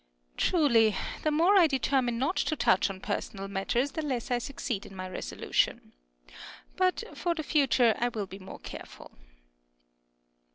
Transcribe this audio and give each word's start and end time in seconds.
Earth, 0.31 0.37
Truly 0.37 0.95
the 1.21 1.29
more 1.29 1.55
I 1.59 1.67
determine 1.67 2.17
not 2.17 2.35
to 2.37 2.55
touch 2.55 2.89
on 2.89 3.01
personal 3.01 3.47
matters, 3.47 3.91
the 3.91 4.01
less 4.01 4.31
I 4.31 4.39
succeed 4.39 4.83
in 4.83 4.95
my 4.95 5.07
resolution. 5.07 5.93
But 6.75 7.03
for 7.13 7.35
the 7.35 7.43
future 7.43 7.93
I 7.99 8.09
will 8.09 8.25
be 8.25 8.39
more 8.39 8.57
careful. 8.57 9.11